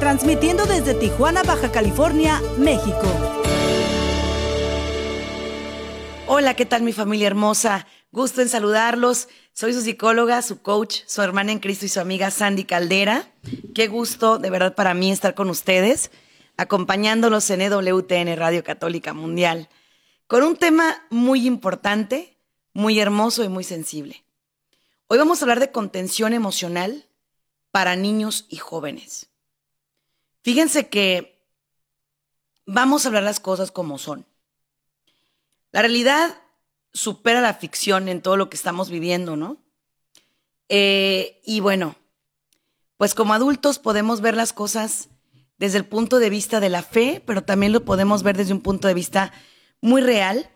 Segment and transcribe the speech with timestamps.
[0.00, 3.02] transmitiendo desde Tijuana, Baja California, México.
[6.26, 7.86] Hola, ¿qué tal mi familia hermosa?
[8.10, 9.28] Gusto en saludarlos.
[9.52, 13.30] Soy su psicóloga, su coach, su hermana en Cristo y su amiga Sandy Caldera.
[13.74, 16.10] Qué gusto de verdad para mí estar con ustedes,
[16.56, 19.68] acompañándolos en EWTN Radio Católica Mundial,
[20.26, 22.38] con un tema muy importante,
[22.72, 24.24] muy hermoso y muy sensible.
[25.08, 27.06] Hoy vamos a hablar de contención emocional
[27.70, 29.29] para niños y jóvenes.
[30.42, 31.44] Fíjense que
[32.66, 34.26] vamos a hablar las cosas como son.
[35.72, 36.40] La realidad
[36.92, 39.58] supera la ficción en todo lo que estamos viviendo, ¿no?
[40.68, 41.96] Eh, y bueno,
[42.96, 45.08] pues como adultos podemos ver las cosas
[45.58, 48.62] desde el punto de vista de la fe, pero también lo podemos ver desde un
[48.62, 49.32] punto de vista
[49.80, 50.50] muy real,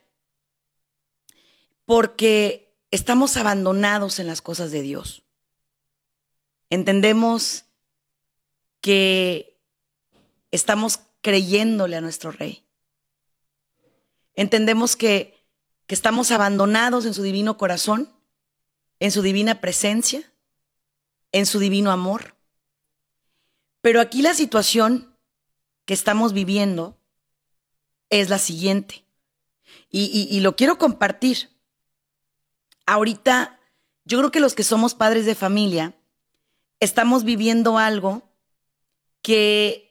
[1.84, 5.24] porque estamos abandonados en las cosas de Dios.
[6.70, 7.64] Entendemos
[8.80, 9.53] que
[10.54, 12.64] estamos creyéndole a nuestro Rey.
[14.34, 15.44] Entendemos que,
[15.86, 18.12] que estamos abandonados en su divino corazón,
[19.00, 20.32] en su divina presencia,
[21.32, 22.36] en su divino amor.
[23.80, 25.16] Pero aquí la situación
[25.86, 27.00] que estamos viviendo
[28.08, 29.04] es la siguiente.
[29.90, 31.50] Y, y, y, lo quiero compartir.
[32.86, 33.60] Ahorita,
[34.04, 35.96] yo creo que los que somos padres de familia
[36.78, 38.22] estamos viviendo algo
[39.20, 39.83] que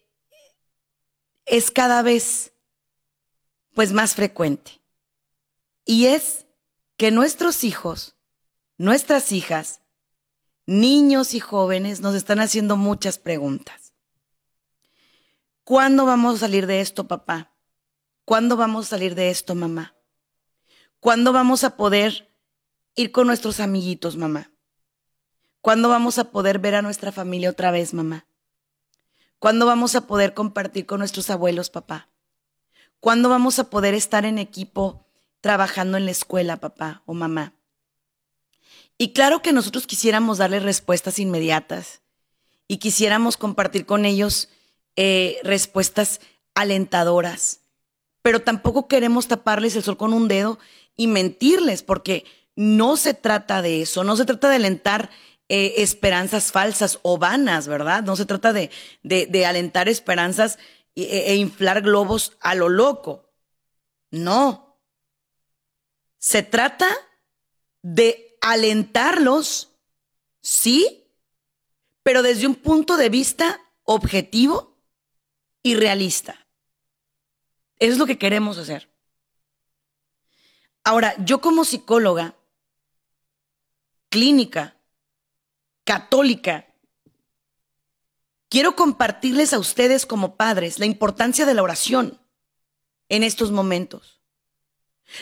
[1.46, 2.54] es cada vez
[3.74, 4.82] pues más frecuente.
[5.86, 6.46] Y es
[6.98, 8.16] que nuestros hijos,
[8.78, 9.82] nuestras hijas,
[10.66, 13.94] niños y jóvenes nos están haciendo muchas preguntas.
[15.64, 17.54] ¿Cuándo vamos a salir de esto, papá?
[18.26, 19.96] ¿Cuándo vamos a salir de esto, mamá?
[21.00, 22.34] ¿Cuándo vamos a poder
[22.96, 24.52] ir con nuestros amiguitos, mamá?
[25.62, 28.26] ¿Cuándo vamos a poder ver a nuestra familia otra vez, mamá?
[29.44, 32.08] ¿Cuándo vamos a poder compartir con nuestros abuelos, papá?
[33.02, 35.06] ¿Cuándo vamos a poder estar en equipo
[35.42, 37.54] trabajando en la escuela, papá o mamá?
[38.98, 42.04] Y claro que nosotros quisiéramos darles respuestas inmediatas
[42.70, 44.48] y quisiéramos compartir con ellos
[44.96, 46.22] eh, respuestas
[46.56, 47.60] alentadoras,
[48.22, 50.58] pero tampoco queremos taparles el sol con un dedo
[50.96, 52.24] y mentirles, porque
[52.56, 55.10] no se trata de eso, no se trata de alentar
[55.50, 58.04] eh, esperanzas falsas o vanas, ¿verdad?
[58.04, 58.70] No se trata de,
[59.04, 60.58] de, alentar esperanzas
[60.96, 63.30] e, e inflar globos a lo loco.
[64.12, 64.80] No.
[66.18, 66.88] Se trata
[67.82, 69.72] de alentarlos,
[70.42, 71.10] sí,
[72.04, 74.78] pero desde un punto de vista objetivo
[75.62, 76.46] y realista.
[77.80, 78.90] Eso es lo que queremos hacer.
[80.84, 82.36] Ahora, yo como psicóloga
[84.10, 84.73] clínica,
[85.84, 86.68] católica,
[88.50, 92.20] quiero compartirles a ustedes como padres la importancia de la oración
[93.10, 94.22] en estos momentos.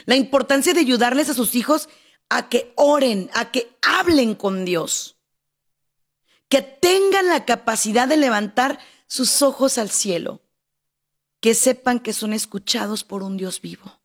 [0.06, 1.90] La importancia de ayudarles a sus hijos
[2.30, 5.18] a que oren, a que hablen con Dios.
[6.48, 10.42] Que tengan la capacidad de levantar sus ojos al cielo.
[11.40, 14.02] Que sepan que son escuchados por un Dios vivo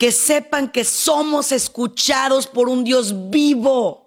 [0.00, 3.99] que sepan que somos escuchados por un Dios vivo.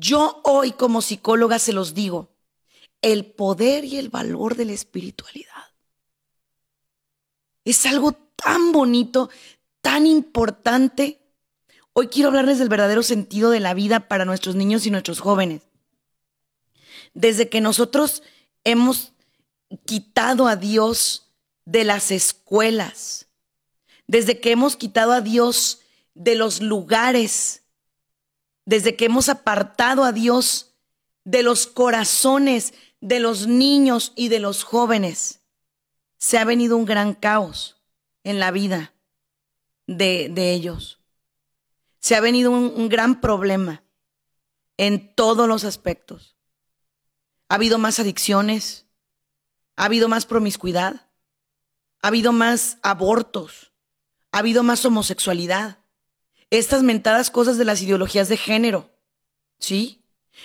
[0.00, 2.30] Yo hoy como psicóloga se los digo,
[3.02, 5.70] el poder y el valor de la espiritualidad
[7.66, 9.28] es algo tan bonito,
[9.82, 11.20] tan importante.
[11.92, 15.62] Hoy quiero hablarles del verdadero sentido de la vida para nuestros niños y nuestros jóvenes.
[17.12, 18.22] Desde que nosotros
[18.64, 19.12] hemos
[19.84, 21.30] quitado a Dios
[21.66, 23.26] de las escuelas,
[24.06, 25.80] desde que hemos quitado a Dios
[26.14, 27.59] de los lugares,
[28.64, 30.74] desde que hemos apartado a Dios
[31.24, 35.40] de los corazones de los niños y de los jóvenes,
[36.18, 37.80] se ha venido un gran caos
[38.24, 38.92] en la vida
[39.86, 41.00] de, de ellos.
[41.98, 43.82] Se ha venido un, un gran problema
[44.76, 46.36] en todos los aspectos.
[47.48, 48.86] Ha habido más adicciones,
[49.76, 51.08] ha habido más promiscuidad,
[52.02, 53.72] ha habido más abortos,
[54.32, 55.79] ha habido más homosexualidad.
[56.50, 58.90] Estas mentadas cosas de las ideologías de género.
[59.58, 60.02] ¿Sí?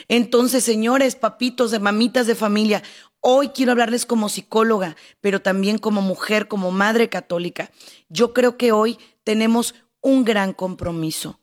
[0.08, 2.84] Entonces, señores, papitos, de mamitas de familia,
[3.22, 7.72] hoy quiero hablarles como psicóloga, pero también como mujer, como madre católica.
[8.10, 11.40] Yo creo que hoy tenemos un gran compromiso,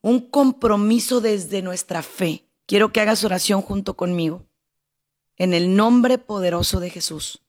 [0.00, 2.48] un compromiso desde nuestra fe.
[2.64, 4.46] Quiero que hagas oración junto conmigo.
[5.36, 7.42] En el nombre poderoso de Jesús.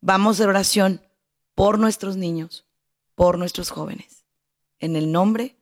[0.00, 1.02] Vamos de oración
[1.54, 2.64] por nuestros niños,
[3.14, 4.24] por nuestros jóvenes.
[4.78, 5.57] En el nombre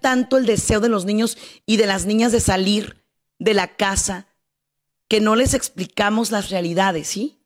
[0.00, 3.04] tanto el deseo de los niños y de las niñas de salir
[3.38, 4.26] de la casa
[5.08, 7.42] que no les explicamos las realidades, ¿sí?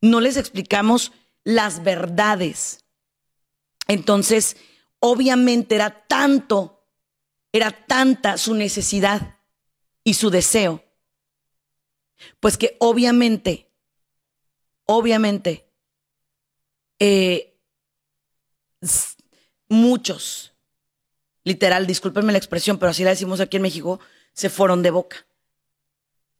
[0.00, 1.12] No les explicamos
[1.44, 2.84] las verdades.
[3.86, 4.56] Entonces,
[4.98, 6.84] obviamente era tanto,
[7.52, 9.38] era tanta su necesidad
[10.04, 10.84] y su deseo,
[12.40, 13.70] pues que obviamente,
[14.84, 15.70] obviamente,
[16.98, 17.56] eh,
[19.68, 20.52] muchos,
[21.48, 23.98] literal, discúlpenme la expresión, pero así la decimos aquí en México,
[24.32, 25.26] se fueron de boca.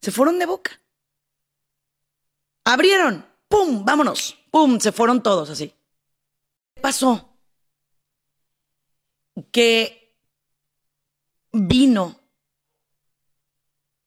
[0.00, 0.81] Se fueron de boca.
[2.64, 3.84] Abrieron, ¡pum!
[3.84, 4.78] Vámonos, ¡pum!
[4.78, 5.75] Se fueron todos así.
[6.75, 7.37] ¿Qué pasó?
[9.50, 10.14] Que
[11.52, 12.20] vino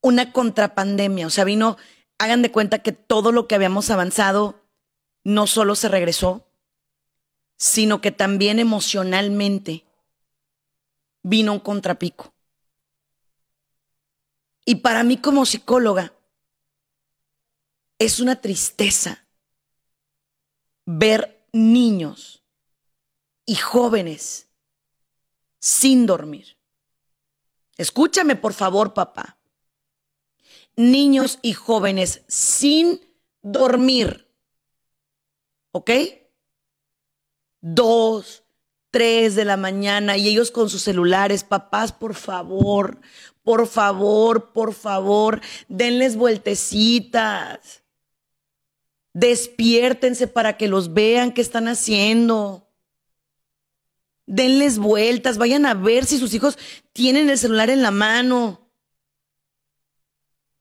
[0.01, 1.77] una contrapandemia, o sea, vino,
[2.19, 4.61] hagan de cuenta que todo lo que habíamos avanzado
[5.23, 6.47] no solo se regresó,
[7.57, 9.85] sino que también emocionalmente
[11.23, 12.33] vino un contrapico.
[14.65, 16.13] Y para mí como psicóloga
[17.99, 19.27] es una tristeza
[20.85, 22.43] ver niños
[23.45, 24.49] y jóvenes
[25.59, 26.57] sin dormir.
[27.77, 29.37] Escúchame por favor, papá.
[30.75, 33.01] Niños y jóvenes sin
[33.41, 34.27] dormir.
[35.71, 35.91] ¿Ok?
[37.59, 38.43] Dos,
[38.91, 42.99] 3 de la mañana y ellos con sus celulares, papás, por favor,
[43.43, 47.83] por favor, por favor, denles vueltecitas.
[49.13, 52.69] Despiértense para que los vean qué están haciendo.
[54.25, 56.57] Denles vueltas, vayan a ver si sus hijos
[56.93, 58.69] tienen el celular en la mano.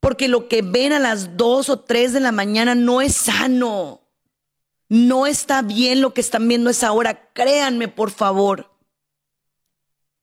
[0.00, 3.99] Porque lo que ven a las 2 o 3 de la mañana no es sano.
[4.90, 8.72] No está bien lo que están viendo esa hora, créanme por favor.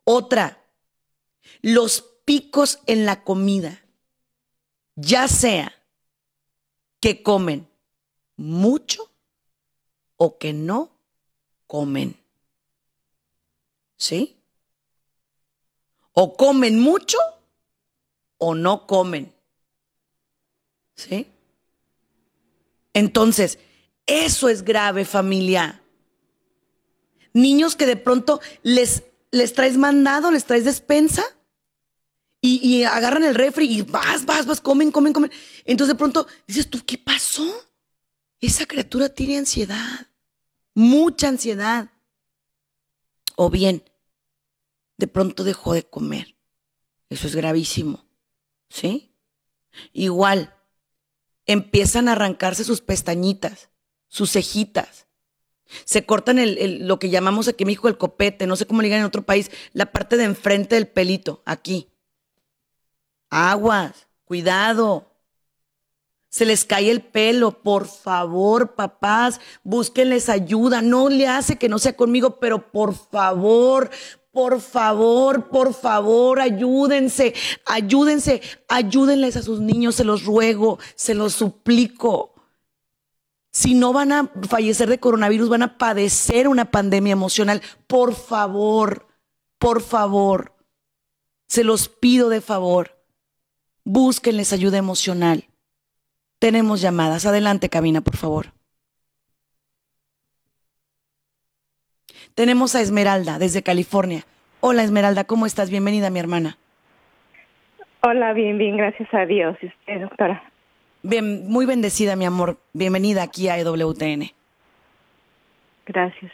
[0.04, 0.62] Otra,
[1.62, 3.82] los picos en la comida,
[4.96, 5.74] ya sea
[7.00, 7.70] que comen
[8.36, 9.10] mucho
[10.18, 10.92] o que no
[11.66, 12.22] comen.
[13.96, 14.36] ¿Sí?
[16.12, 17.18] O comen mucho
[18.38, 19.34] o no comen.
[20.94, 21.32] ¿Sí?
[22.94, 23.60] Entonces,
[24.08, 25.84] eso es grave, familia.
[27.34, 31.24] Niños que de pronto les, les traes mandado, les traes despensa
[32.40, 35.32] y, agarran el refri y vas, vas, vas, comen, comen, comen.
[35.66, 37.46] Entonces de pronto dices tú, ¿qué pasó?
[38.40, 40.08] Esa criatura tiene ansiedad,
[40.74, 41.92] mucha ansiedad.
[43.36, 43.84] O bien,
[44.98, 46.38] de pronto dejó de comer.
[47.10, 48.06] Eso es gravísimo.
[48.70, 49.14] ¿Sí?
[49.92, 50.56] Igual,
[51.46, 53.70] empiezan a arrancarse sus pestañitas
[54.08, 55.08] sus cejitas.
[55.86, 58.88] Se cortan el, lo que llamamos aquí en México el copete, no sé cómo le
[58.88, 61.90] digan en otro país, la parte de enfrente del pelito, aquí.
[63.30, 65.12] Aguas, cuidado.
[66.30, 70.82] Se les cae el pelo, por favor, papás, búsquenles ayuda.
[70.82, 73.90] No le hace que no sea conmigo, pero por favor,
[74.32, 77.34] por favor, por favor, ayúdense,
[77.66, 82.37] ayúdense, ayúdenles a sus niños, se los ruego, se los suplico
[83.58, 87.64] si no van a fallecer de coronavirus, van a padecer una pandemia emocional.
[87.88, 89.08] Por favor,
[89.58, 90.54] por favor,
[91.48, 93.00] se los pido de favor,
[93.84, 95.46] búsquenles ayuda emocional.
[96.38, 97.26] Tenemos llamadas.
[97.26, 98.54] Adelante, cabina, por favor.
[102.36, 104.24] Tenemos a Esmeralda desde California.
[104.60, 105.72] Hola Esmeralda, ¿cómo estás?
[105.72, 106.60] Bienvenida, mi hermana.
[108.02, 109.58] Hola, bien, bien, gracias a Dios.
[109.64, 110.44] ¿Y usted, doctora?
[111.10, 112.58] Bien, muy bendecida, mi amor.
[112.74, 114.30] Bienvenida aquí a EWTN.
[115.86, 116.32] Gracias.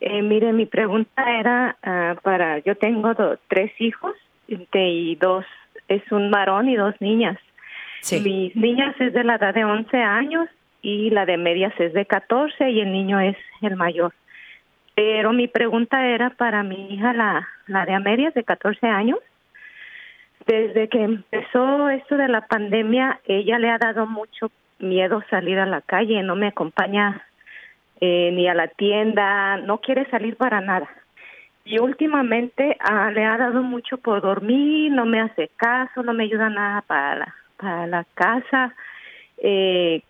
[0.00, 3.14] Eh, mire, mi pregunta era ah, para, yo tengo
[3.48, 4.14] tres hijos
[4.48, 5.44] y dos,
[5.88, 7.38] es un varón y dos niñas.
[8.00, 8.20] Sí.
[8.20, 10.48] Mis niñas es de la edad de 11 años
[10.80, 14.14] y la de medias es de 14 y el niño es el mayor.
[14.94, 19.18] Pero mi pregunta era para mi hija, la, la de a medias de 14 años.
[20.46, 25.66] Desde que empezó esto de la pandemia, ella le ha dado mucho miedo salir a
[25.66, 27.24] la calle, no me acompaña
[28.00, 30.88] eh, ni a la tienda, no quiere salir para nada.
[31.64, 36.24] y últimamente ah, le ha dado mucho por dormir, no me hace caso, no me
[36.24, 38.74] ayuda nada para la, para la casa.
[39.38, 40.02] Eh,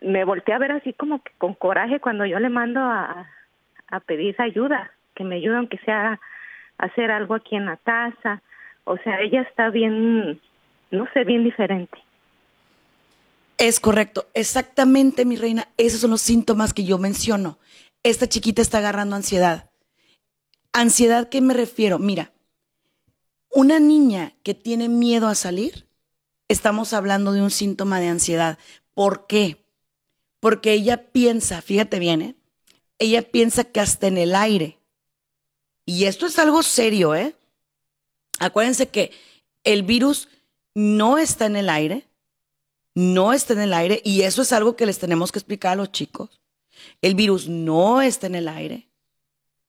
[0.00, 3.26] me volteé a ver así como que con coraje cuando yo le mando a,
[3.88, 6.20] a pedir ayuda, que me ayude aunque sea
[6.78, 8.40] a hacer algo aquí en la casa.
[8.84, 10.40] O sea, ella está bien,
[10.90, 11.98] no sé, bien diferente.
[13.56, 15.68] Es correcto, exactamente, mi reina.
[15.76, 17.58] Esos son los síntomas que yo menciono.
[18.02, 19.70] Esta chiquita está agarrando ansiedad.
[20.72, 21.98] ¿Ansiedad qué me refiero?
[21.98, 22.32] Mira,
[23.50, 25.86] una niña que tiene miedo a salir,
[26.48, 28.58] estamos hablando de un síntoma de ansiedad.
[28.92, 29.64] ¿Por qué?
[30.40, 32.34] Porque ella piensa, fíjate bien, ¿eh?
[32.98, 34.78] ella piensa que hasta en el aire,
[35.86, 37.34] y esto es algo serio, ¿eh?
[38.44, 39.10] Acuérdense que
[39.64, 40.28] el virus
[40.74, 42.06] no está en el aire,
[42.94, 45.76] no está en el aire, y eso es algo que les tenemos que explicar a
[45.76, 46.40] los chicos.
[47.00, 48.88] El virus no está en el aire.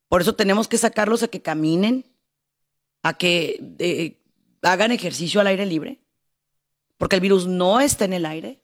[0.10, 2.06] Por eso tenemos que sacarlos a que caminen,
[3.02, 4.20] a que eh,
[4.62, 6.00] hagan ejercicio al aire libre,
[6.98, 8.62] porque el virus no está en el aire.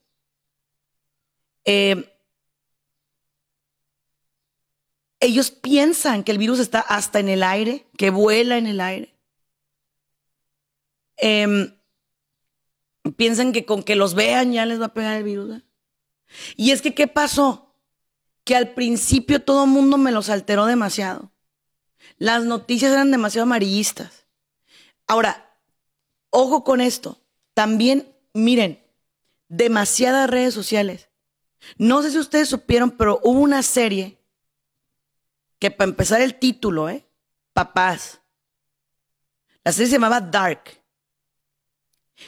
[1.63, 2.11] Eh,
[5.19, 9.10] ellos piensan que el virus está hasta en el aire, que vuela en el aire.
[11.21, 11.77] Em,
[13.15, 15.57] piensan que con que los vean ya les va a pegar el virus.
[15.57, 15.61] ¿eh?
[16.55, 17.75] Y es que, ¿qué pasó?
[18.43, 21.31] Que al principio todo el mundo me los alteró demasiado.
[22.17, 24.25] Las noticias eran demasiado amarillistas.
[25.07, 25.55] Ahora,
[26.31, 27.21] ojo con esto.
[27.53, 28.83] También, miren,
[29.47, 31.09] demasiadas redes sociales.
[31.77, 34.17] No sé si ustedes supieron, pero hubo una serie
[35.59, 37.05] que para empezar el título, ¿eh?
[37.53, 38.21] Papás.
[39.63, 40.80] La serie se llamaba Dark.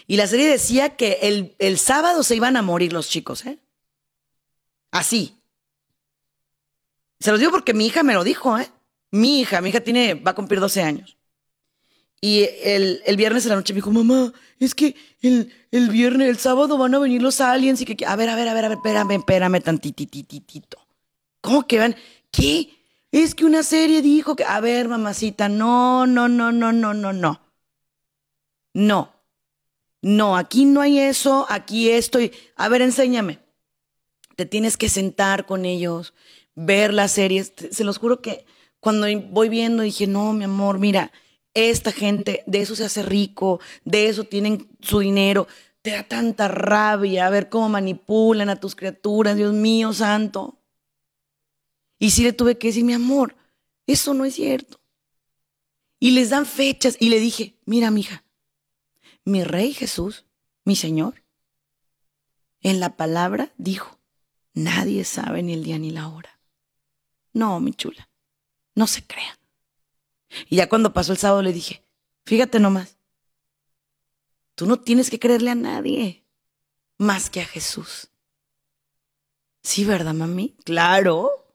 [0.07, 3.59] Y la serie decía que el, el sábado se iban a morir los chicos, ¿eh?
[4.91, 5.37] Así.
[7.19, 8.69] Se los digo porque mi hija me lo dijo, ¿eh?
[9.11, 11.17] Mi hija, mi hija tiene, va a cumplir 12 años.
[12.21, 16.29] Y el, el viernes en la noche me dijo, mamá, es que el, el, viernes,
[16.29, 18.65] el sábado van a venir los aliens y que, a ver, a ver, a ver,
[18.65, 20.77] a ver, espérame, espérame tantitititito.
[21.41, 21.95] ¿Cómo que van?
[22.31, 22.69] ¿Qué?
[23.11, 27.13] Es que una serie dijo que, a ver, mamacita, no, no, no, no, no, no,
[27.13, 27.41] no.
[28.73, 29.12] No.
[30.03, 32.33] No, aquí no hay eso, aquí estoy.
[32.57, 33.39] A ver, enséñame.
[34.35, 36.13] Te tienes que sentar con ellos,
[36.55, 37.53] ver las series.
[37.71, 38.45] Se los juro que
[38.81, 41.13] cuando voy viendo dije, no, mi amor, mira,
[41.53, 45.47] esta gente de eso se hace rico, de eso tienen su dinero.
[45.81, 50.59] Te da tanta rabia ver cómo manipulan a tus criaturas, Dios mío santo.
[51.97, 53.37] Y sí le tuve que decir, mi amor,
[53.87, 54.81] eso no es cierto.
[55.97, 56.97] Y les dan fechas.
[56.99, 58.22] Y le dije, mira, mija,
[59.25, 60.25] mi rey Jesús,
[60.65, 61.23] mi Señor,
[62.61, 63.99] en la palabra dijo,
[64.53, 66.39] nadie sabe ni el día ni la hora.
[67.33, 68.09] No, mi chula,
[68.75, 69.37] no se crea.
[70.49, 71.83] Y ya cuando pasó el sábado le dije,
[72.25, 72.97] fíjate nomás,
[74.55, 76.23] tú no tienes que creerle a nadie
[76.97, 78.09] más que a Jesús.
[79.61, 80.55] Sí, ¿verdad, mami?
[80.63, 81.45] Claro.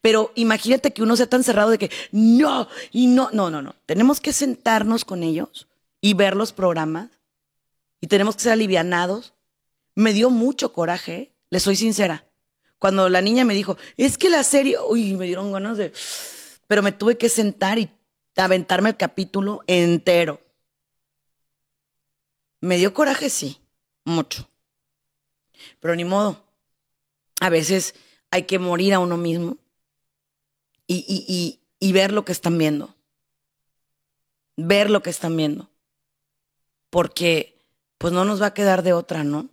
[0.00, 3.74] Pero imagínate que uno sea tan cerrado de que no, y no, no, no, no.
[3.86, 5.66] Tenemos que sentarnos con ellos
[6.02, 7.08] y ver los programas
[8.02, 9.32] y tenemos que ser alivianados.
[9.94, 12.26] Me dio mucho coraje, le soy sincera.
[12.78, 15.92] Cuando la niña me dijo, es que la serie, uy, me dieron ganas de...
[16.66, 17.90] Pero me tuve que sentar y
[18.36, 20.40] aventarme el capítulo entero.
[22.60, 23.60] Me dio coraje, sí,
[24.04, 24.48] mucho.
[25.80, 26.44] Pero ni modo.
[27.40, 27.94] A veces
[28.30, 29.58] hay que morir a uno mismo
[30.86, 31.58] y,
[31.92, 32.94] ver lo que están viendo.
[34.56, 35.71] Ver lo que están viendo.
[36.92, 37.58] Porque
[37.96, 39.48] pues no nos va a quedar de otra, ¿no?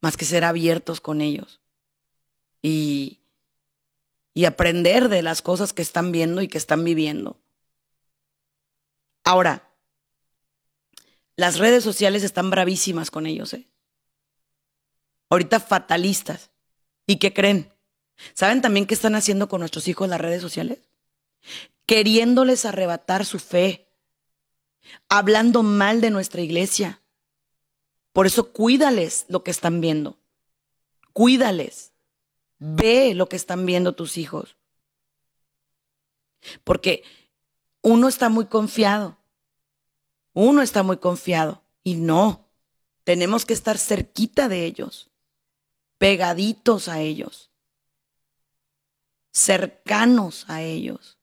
[0.00, 1.60] Más que ser abiertos con ellos.
[2.62, 3.20] Y,
[4.32, 7.38] y aprender de las cosas que están viendo y que están viviendo.
[9.24, 9.74] Ahora,
[11.36, 13.68] las redes sociales están bravísimas con ellos, ¿eh?
[15.28, 16.50] Ahorita fatalistas.
[17.06, 17.74] ¿Y qué creen?
[18.32, 20.78] ¿Saben también qué están haciendo con nuestros hijos las redes sociales?
[21.84, 23.87] Queriéndoles arrebatar su fe,
[25.08, 27.02] hablando mal de nuestra iglesia.
[28.12, 30.18] Por eso cuídales lo que están viendo.
[31.12, 31.92] Cuídales.
[32.58, 34.56] Ve lo que están viendo tus hijos.
[36.64, 37.02] Porque
[37.82, 39.18] uno está muy confiado.
[40.32, 41.62] Uno está muy confiado.
[41.82, 42.48] Y no,
[43.04, 45.10] tenemos que estar cerquita de ellos,
[45.98, 47.48] pegaditos a ellos
[49.38, 51.18] cercanos a ellos.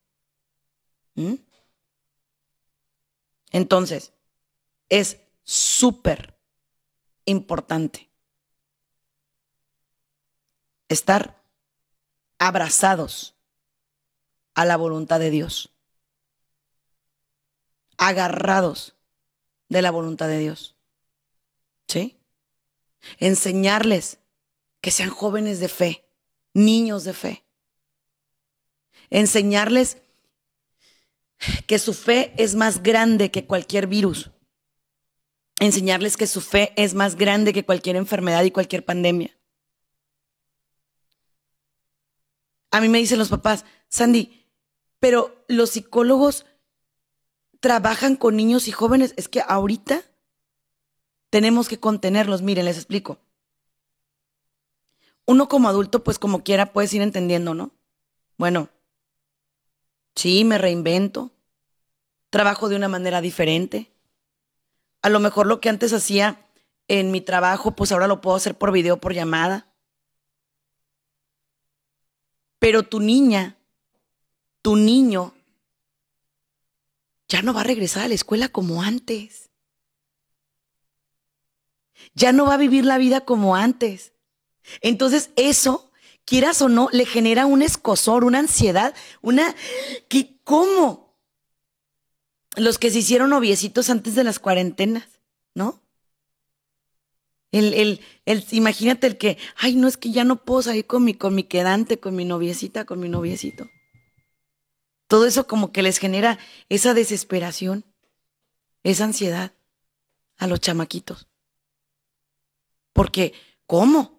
[1.14, 1.34] ¿Mm?
[3.56, 4.12] Entonces,
[4.90, 6.38] es súper
[7.24, 8.10] importante
[10.90, 11.42] estar
[12.38, 13.34] abrazados
[14.52, 15.72] a la voluntad de Dios.
[17.96, 18.94] Agarrados
[19.70, 20.76] de la voluntad de Dios.
[21.88, 22.20] ¿Sí?
[23.16, 24.18] Enseñarles
[24.82, 26.06] que sean jóvenes de fe,
[26.52, 27.46] niños de fe.
[29.08, 30.02] Enseñarles
[31.66, 34.30] que su fe es más grande que cualquier virus.
[35.58, 39.36] Enseñarles que su fe es más grande que cualquier enfermedad y cualquier pandemia.
[42.70, 44.46] A mí me dicen los papás, Sandy,
[45.00, 46.44] pero los psicólogos
[47.60, 49.14] trabajan con niños y jóvenes.
[49.16, 50.02] Es que ahorita
[51.30, 52.42] tenemos que contenerlos.
[52.42, 53.18] Miren, les explico.
[55.24, 57.72] Uno como adulto, pues como quiera, puedes ir entendiendo, ¿no?
[58.36, 58.68] Bueno,
[60.16, 61.30] sí, me reinvento.
[62.30, 63.92] Trabajo de una manera diferente.
[65.02, 66.40] A lo mejor lo que antes hacía
[66.88, 69.68] en mi trabajo, pues ahora lo puedo hacer por video, por llamada.
[72.58, 73.56] Pero tu niña,
[74.62, 75.34] tu niño,
[77.28, 79.50] ya no va a regresar a la escuela como antes.
[82.14, 84.12] Ya no va a vivir la vida como antes.
[84.80, 85.85] Entonces eso,
[86.26, 89.54] quieras o no, le genera un escosor, una ansiedad, una...
[90.44, 91.16] ¿Cómo?
[92.56, 95.08] Los que se hicieron noviecitos antes de las cuarentenas,
[95.54, 95.80] ¿no?
[97.52, 101.04] El, el, el, imagínate el que, ay, no es que ya no puedo salir con
[101.04, 103.68] mi, con mi quedante, con mi noviecita, con mi noviecito.
[105.06, 107.84] Todo eso como que les genera esa desesperación,
[108.82, 109.52] esa ansiedad
[110.36, 111.28] a los chamaquitos.
[112.92, 113.32] Porque,
[113.66, 114.15] ¿cómo?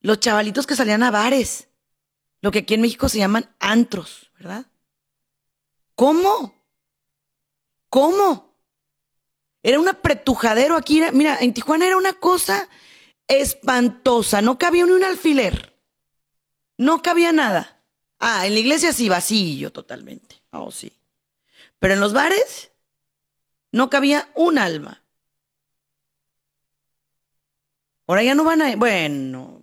[0.00, 1.68] Los chavalitos que salían a bares,
[2.40, 4.66] lo que aquí en México se llaman antros, ¿verdad?
[5.94, 6.54] ¿Cómo?
[7.88, 8.54] ¿Cómo?
[9.62, 11.02] Era un apretujadero aquí.
[11.12, 12.68] Mira, en Tijuana era una cosa
[13.26, 14.40] espantosa.
[14.40, 15.76] No cabía ni un alfiler.
[16.76, 17.82] No cabía nada.
[18.20, 20.42] Ah, en la iglesia sí, vacío totalmente.
[20.50, 20.92] Oh, sí.
[21.78, 22.70] Pero en los bares
[23.72, 25.02] no cabía un alma.
[28.06, 29.57] Ahora ya no van a bueno.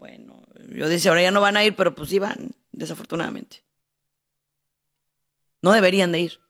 [0.76, 3.64] Yo decía, ahora ya no van a ir, pero pues sí van, desafortunadamente.
[5.62, 6.42] No deberían de ir.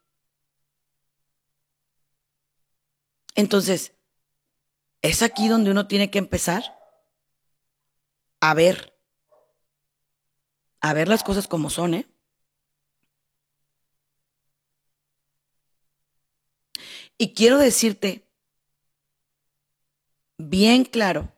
[3.36, 3.94] Entonces,
[5.04, 6.64] es aquí donde uno tiene que empezar
[8.40, 8.98] a ver,
[10.82, 12.08] a ver las cosas como son, ¿eh?
[17.18, 18.28] Y quiero decirte
[20.38, 21.35] bien claro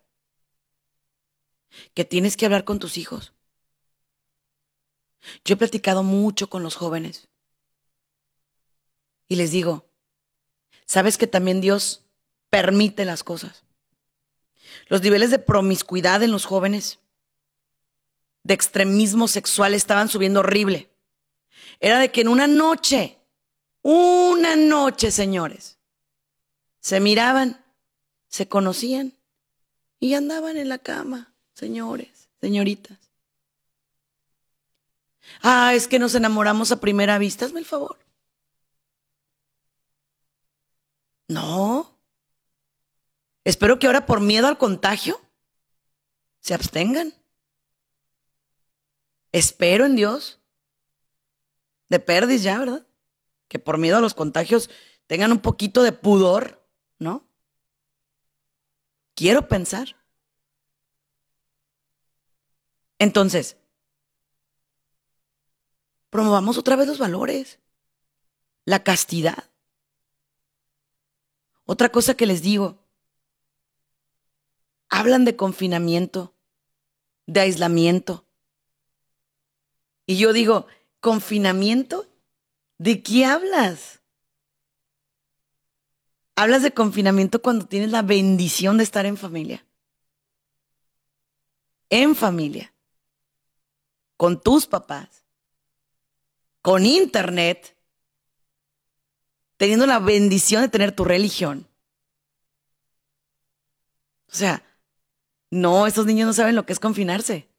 [1.94, 3.34] que tienes que hablar con tus hijos.
[5.44, 7.28] Yo he platicado mucho con los jóvenes
[9.28, 9.86] y les digo,
[10.86, 12.06] sabes que también Dios
[12.50, 13.63] permite las cosas.
[14.88, 17.00] Los niveles de promiscuidad en los jóvenes,
[18.44, 20.90] de extremismo sexual, estaban subiendo horrible.
[21.80, 23.18] Era de que en una noche,
[23.82, 25.78] una noche, señores,
[26.80, 27.63] se miraban,
[28.30, 29.13] se conocían
[30.00, 33.00] y andaban en la cama, señores, señoritas.
[35.41, 37.98] Ah, es que nos enamoramos a primera vista, hazme el favor.
[41.28, 41.98] No.
[43.43, 45.20] Espero que ahora por miedo al contagio
[46.39, 47.13] se abstengan.
[49.32, 50.39] Espero en Dios.
[51.89, 52.86] De perdis ya, ¿verdad?
[53.48, 54.70] Que por miedo a los contagios
[55.08, 56.63] tengan un poquito de pudor,
[57.00, 57.28] ¿no?
[59.15, 59.96] Quiero pensar.
[62.99, 63.57] Entonces,
[66.10, 67.60] promovamos otra vez los valores,
[68.65, 69.51] la castidad.
[71.65, 72.79] Otra cosa que les digo,
[74.89, 76.33] hablan de confinamiento,
[77.25, 78.25] de aislamiento.
[80.05, 80.67] Y yo digo,
[81.01, 82.07] ¿confinamiento?
[82.77, 84.01] ¿De qué hablas?
[86.36, 89.65] Hablas de confinamiento cuando tienes la bendición de estar en familia.
[91.89, 92.73] En familia.
[94.17, 95.25] Con tus papás.
[96.62, 97.77] Con internet
[99.58, 101.67] teniendo la bendición de tener tu religión.
[104.32, 104.63] O sea,
[105.49, 107.49] no, estos niños no saben lo que es confinarse.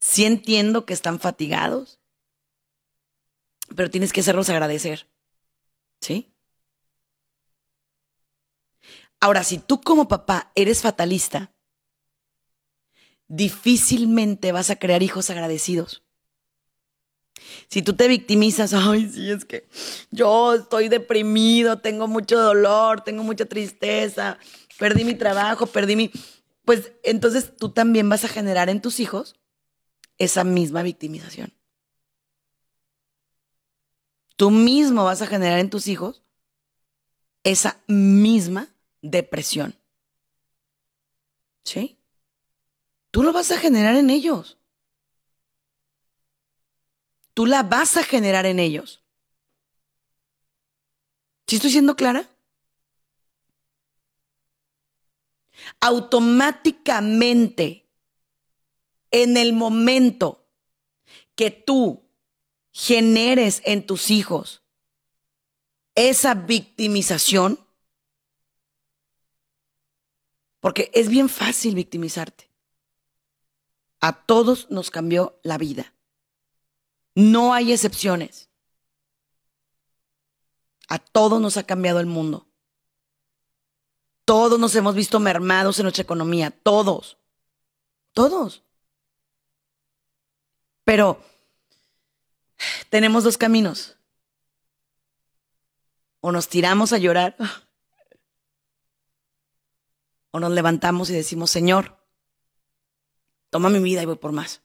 [0.00, 2.00] Sí entiendo que están fatigados,
[3.74, 5.08] pero tienes que hacerlos agradecer.
[6.00, 6.32] ¿Sí?
[9.20, 11.52] Ahora, si tú como papá eres fatalista,
[13.28, 16.02] difícilmente vas a crear hijos agradecidos.
[17.68, 19.68] Si tú te victimizas, ay, sí, es que
[20.10, 24.38] yo estoy deprimido, tengo mucho dolor, tengo mucha tristeza,
[24.78, 26.10] perdí mi trabajo, perdí mi...
[26.64, 29.36] Pues entonces tú también vas a generar en tus hijos
[30.18, 31.54] esa misma victimización.
[34.36, 36.22] Tú mismo vas a generar en tus hijos
[37.44, 38.68] esa misma
[39.02, 39.74] depresión.
[41.64, 41.97] ¿Sí?
[43.10, 44.58] Tú lo vas a generar en ellos.
[47.34, 49.02] Tú la vas a generar en ellos.
[51.46, 52.28] ¿Sí estoy siendo clara?
[55.80, 57.88] Automáticamente,
[59.10, 60.46] en el momento
[61.34, 62.02] que tú
[62.72, 64.62] generes en tus hijos
[65.94, 67.58] esa victimización,
[70.60, 72.47] porque es bien fácil victimizarte.
[74.00, 75.92] A todos nos cambió la vida.
[77.14, 78.48] No hay excepciones.
[80.88, 82.46] A todos nos ha cambiado el mundo.
[84.24, 86.50] Todos nos hemos visto mermados en nuestra economía.
[86.50, 87.18] Todos.
[88.12, 88.62] Todos.
[90.84, 91.22] Pero
[92.88, 93.96] tenemos dos caminos.
[96.20, 97.36] O nos tiramos a llorar
[100.30, 101.97] o nos levantamos y decimos, Señor,
[103.50, 104.62] toma mi vida y voy por más.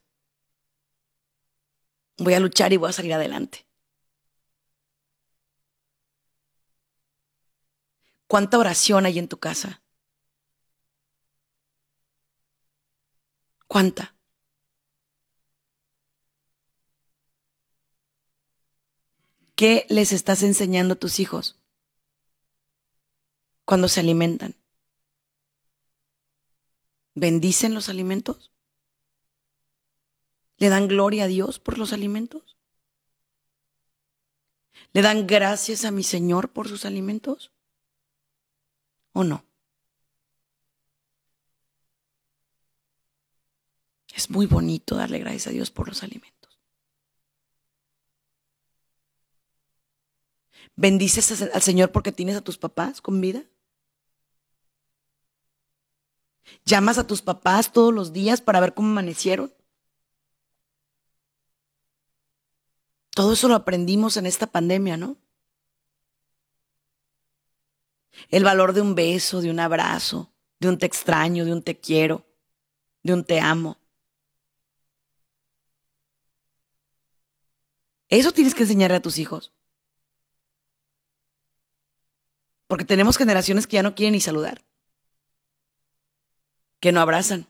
[2.17, 3.65] Voy a luchar y voy a salir adelante.
[8.28, 9.84] ¿Cuánta oración hay en tu casa?
[13.67, 14.15] ¿Cuánta?
[19.56, 21.60] ¿Qué les estás enseñando a tus hijos
[23.65, 24.56] cuando se alimentan?
[27.15, 28.53] ¿Bendicen los alimentos?
[30.63, 32.58] ¿Le dan gloria a Dios por los alimentos?
[34.93, 37.52] ¿Le dan gracias a mi Señor por sus alimentos?
[39.12, 39.43] ¿O no?
[44.15, 46.58] Es muy bonito darle gracias a Dios por los alimentos.
[50.78, 53.43] ¿Bendices al Señor porque tienes a tus papás con vida?
[56.63, 59.54] ¿Llamas a tus papás todos los días para ver cómo amanecieron?
[63.15, 65.17] Todo eso lo aprendimos en esta pandemia, ¿no?
[68.30, 71.80] El valor de un beso, de un abrazo, de un te extraño, de un te
[71.80, 72.26] quiero,
[73.04, 73.78] de un te amo.
[78.10, 79.52] Eso tienes que enseñarle a tus hijos.
[82.67, 84.63] Porque tenemos generaciones que ya no quieren ni saludar
[86.84, 87.47] que no abrazan,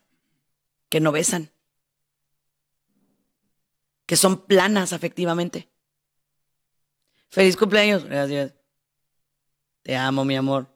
[0.89, 1.49] que no besan,
[4.13, 5.73] que son planas afectivamente.
[7.30, 8.04] Feliz cumpleaños.
[8.04, 8.54] Gracias.
[9.82, 10.71] Te amo, mi amor.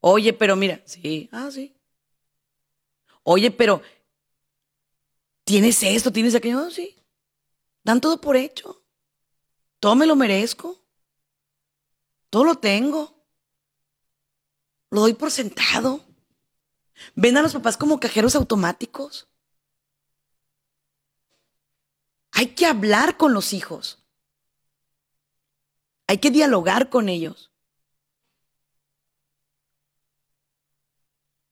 [0.00, 1.76] Oye, pero mira, sí, ah, sí.
[3.24, 3.82] Oye, pero
[5.44, 6.96] tienes esto, tienes aquello, ah, sí.
[7.84, 8.82] Dan todo por hecho.
[9.80, 10.82] Todo me lo merezco.
[12.30, 13.22] Todo lo tengo.
[14.88, 16.06] Lo doy por sentado.
[17.14, 19.29] Ven a los papás como cajeros automáticos.
[22.40, 24.02] Hay que hablar con los hijos.
[26.06, 27.52] Hay que dialogar con ellos.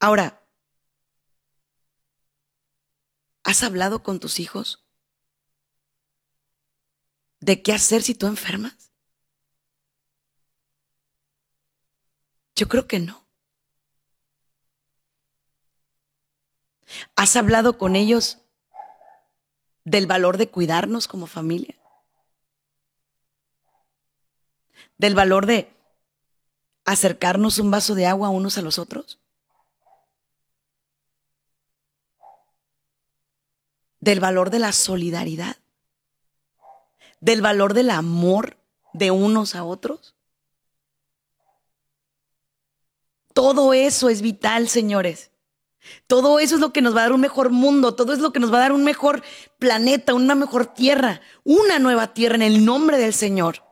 [0.01, 0.43] Ahora,
[3.43, 4.89] ¿has hablado con tus hijos
[7.41, 8.91] de qué hacer si tú enfermas?
[12.57, 13.29] Yo creo que no.
[17.15, 18.48] ¿Has hablado con ellos
[19.89, 21.75] del valor de cuidarnos como familia?
[24.99, 25.73] ¿Del valor de
[26.85, 29.19] acercarnos un vaso de agua unos a los otros?
[34.01, 35.57] ¿Del valor de la solidaridad?
[37.21, 38.57] ¿Del valor del amor
[38.93, 40.15] de unos a otros?
[43.33, 45.31] Todo eso es vital, señores.
[46.07, 48.33] Todo eso es lo que nos va a dar un mejor mundo, todo es lo
[48.33, 49.23] que nos va a dar un mejor
[49.59, 53.65] planeta, una mejor tierra, una nueva tierra en el nombre del Señor.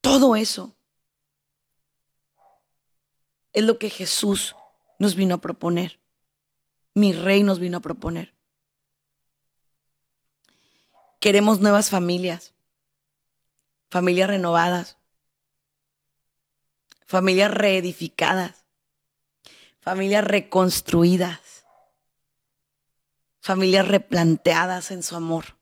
[0.00, 0.76] Todo eso
[3.52, 4.56] es lo que Jesús
[4.98, 6.00] nos vino a proponer.
[6.94, 8.34] Mi rey nos vino a proponer.
[11.20, 12.54] Queremos nuevas familias,
[13.90, 14.96] familias renovadas,
[17.06, 18.61] familias reedificadas
[19.82, 21.66] familias reconstruidas,
[23.40, 25.56] familias replanteadas en su amor.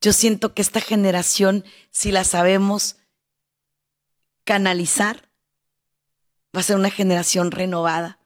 [0.00, 2.96] Yo siento que esta generación, si la sabemos
[4.44, 5.28] canalizar,
[6.54, 8.20] va a ser una generación renovada,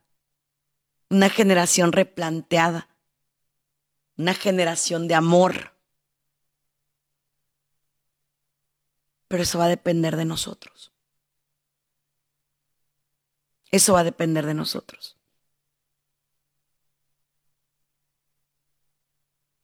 [1.09, 2.91] una generación replanteada,
[4.19, 5.73] una generación de amor.
[9.29, 10.90] Pero eso va a depender de nosotros.
[13.71, 15.17] Eso va a depender de nosotros.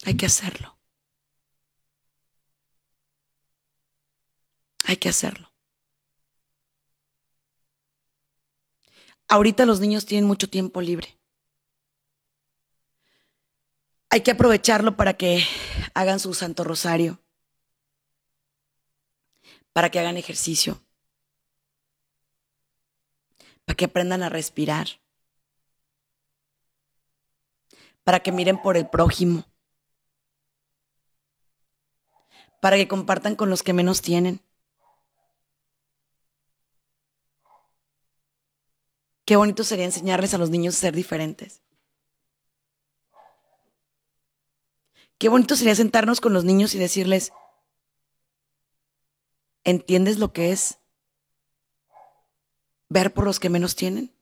[0.05, 0.79] Hay que hacerlo.
[4.85, 5.53] Hay que hacerlo.
[9.29, 11.19] Ahorita los niños tienen mucho tiempo libre.
[14.11, 15.45] Hay que aprovecharlo para que
[15.95, 17.21] hagan su Santo Rosario,
[19.73, 20.86] para que hagan ejercicio,
[23.67, 24.87] para que aprendan a respirar,
[28.05, 29.45] para que miren por el prójimo,
[32.61, 34.41] para que compartan con los que menos tienen.
[39.25, 41.61] Qué bonito sería enseñarles a los niños a ser diferentes.
[45.19, 47.33] Qué bonito sería sentarnos con los niños y decirles,
[49.65, 50.79] ¿entiendes lo que es
[52.89, 54.13] ver por los que menos tienen?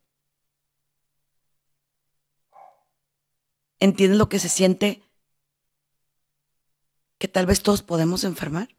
[3.81, 5.03] ¿Entiendes lo que se siente
[7.19, 8.75] que tal vez todos podemos enfermar?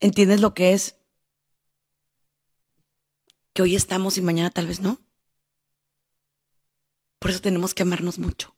[0.00, 0.96] ¿Entiendes lo que es
[3.54, 5.00] que hoy estamos y mañana tal vez no.
[7.20, 8.54] Por eso tenemos que amarnos mucho.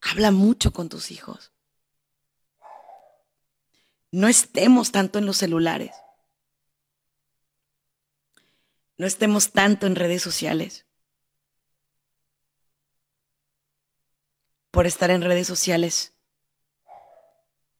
[0.00, 1.52] Habla mucho con tus hijos.
[4.12, 5.90] No estemos tanto en los celulares.
[8.98, 10.86] No estemos tanto en redes sociales.
[14.70, 16.12] Por estar en redes sociales,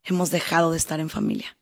[0.05, 1.57] hemos dejado de estar en familia.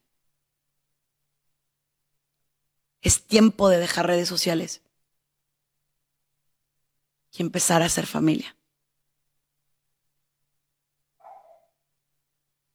[3.02, 4.82] Es tiempo de dejar redes sociales
[7.32, 8.56] y empezar a hacer familia.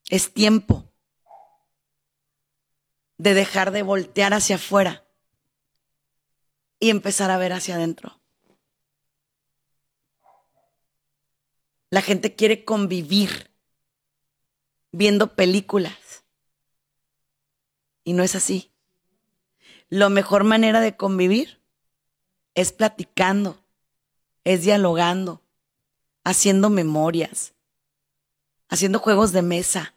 [0.10, 0.92] Es tiempo
[3.26, 5.04] de dejar de voltear hacia afuera
[6.80, 8.22] y empezar a ver hacia adentro.
[11.90, 13.50] La gente quiere convivir
[14.92, 16.24] viendo películas
[18.04, 18.72] y no es así
[19.90, 21.60] la mejor manera de convivir
[22.54, 23.66] es platicando,
[24.44, 25.42] es dialogando,
[26.24, 27.56] haciendo memorias,
[28.70, 29.95] haciendo juegos de mesa,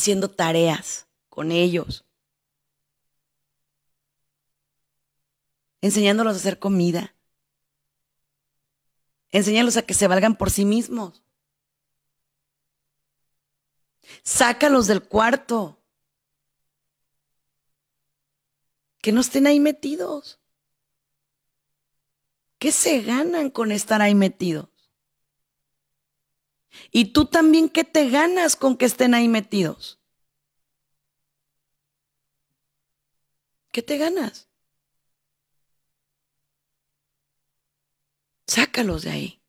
[0.00, 2.06] haciendo tareas con ellos,
[5.82, 7.14] enseñándolos a hacer comida,
[9.30, 11.22] enséñalos a que se valgan por sí mismos.
[14.22, 15.76] Sácalos del cuarto.
[19.00, 20.40] que no estén ahí metidos.
[22.58, 24.69] ¿Qué se ganan con estar ahí metidos?
[26.90, 30.00] Y tú también, ¿qué te ganas con que estén ahí metidos?
[33.72, 34.48] ¿Qué te ganas?
[38.46, 39.40] Sácalos de ahí.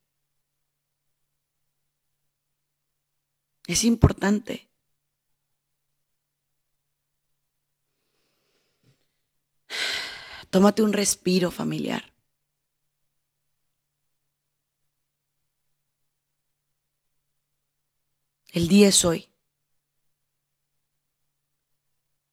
[3.68, 4.70] Es importante.
[10.50, 12.11] Tómate un respiro familiar.
[18.52, 19.30] El día es hoy.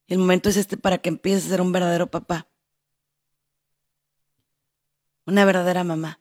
[0.08, 2.48] El momento es este para que empieces a ser un verdadero papá.
[5.26, 6.20] Una verdadera mamá.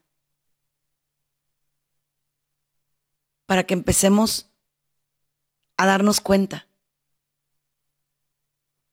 [3.47, 4.51] Para que empecemos
[5.77, 6.67] a darnos cuenta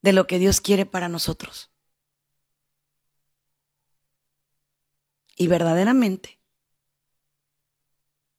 [0.00, 1.70] de lo que Dios quiere para nosotros.
[5.36, 6.38] Y verdaderamente,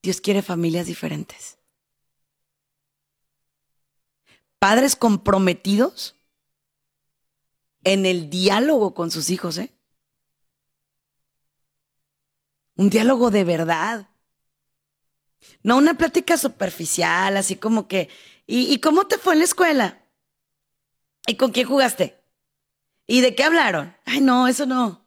[0.02, 1.60] Dios quiere familias diferentes.
[4.66, 6.16] Padres comprometidos
[7.84, 9.72] en el diálogo con sus hijos, ¿eh?
[12.76, 14.10] Un diálogo de verdad.
[15.62, 18.10] No una plática superficial, así como que,
[18.48, 20.04] ¿y, ¿y, cómo te fue en la escuela?
[21.28, 22.20] ¿Y con quién jugaste?
[23.06, 23.96] ¿Y de qué hablaron?
[24.04, 25.06] Ay, no, eso no.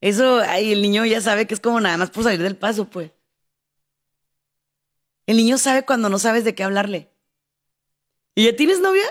[0.00, 2.88] Eso, ahí el niño ya sabe que es como nada más por salir del paso,
[2.88, 3.10] pues.
[5.26, 7.11] El niño sabe cuando no sabes de qué hablarle.
[8.34, 9.04] ¿Y ya tienes novia?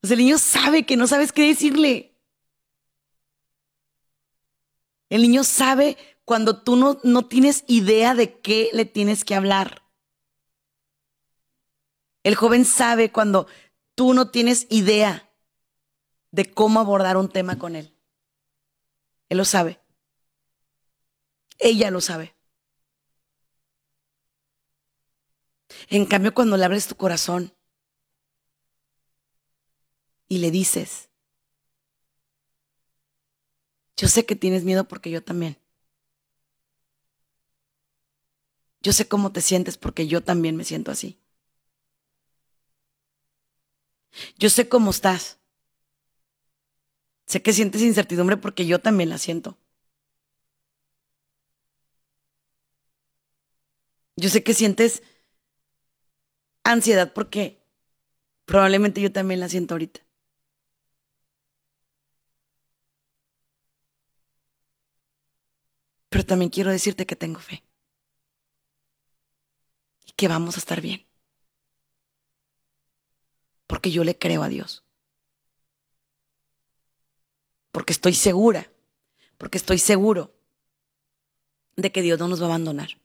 [0.00, 2.16] Pues el niño sabe que no sabes qué decirle.
[5.08, 9.82] El niño sabe cuando tú no, no tienes idea de qué le tienes que hablar.
[12.22, 13.46] El joven sabe cuando
[13.94, 15.32] tú no tienes idea
[16.30, 17.94] de cómo abordar un tema con él.
[19.28, 19.80] Él lo sabe.
[21.58, 22.34] Ella lo sabe.
[25.88, 27.54] En cambio, cuando le abres tu corazón
[30.28, 31.10] y le dices,
[33.98, 35.58] yo sé que tienes miedo porque yo también.
[38.82, 41.20] Yo sé cómo te sientes porque yo también me siento así.
[44.38, 45.38] Yo sé cómo estás.
[47.30, 49.56] Sé que sientes incertidumbre porque yo también la siento.
[54.16, 55.02] Yo sé que sientes
[56.64, 57.64] ansiedad porque
[58.46, 60.00] probablemente yo también la siento ahorita.
[66.08, 67.62] Pero también quiero decirte que tengo fe.
[70.06, 71.06] Y que vamos a estar bien.
[73.66, 74.84] Porque yo le creo a Dios.
[77.70, 78.70] Porque estoy segura.
[79.36, 80.34] Porque estoy seguro
[81.76, 82.98] de que Dios no nos va a abandonar.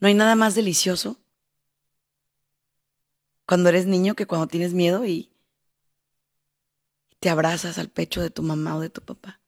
[0.00, 1.20] No hay nada más delicioso
[3.46, 5.30] cuando eres niño que cuando tienes miedo y
[7.20, 9.40] te abrazas al pecho de tu mamá o de tu papá.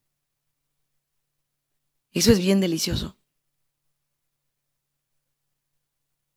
[2.13, 3.17] Eso es bien delicioso.